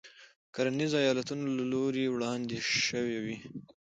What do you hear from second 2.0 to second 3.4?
وړاندې شوې وې.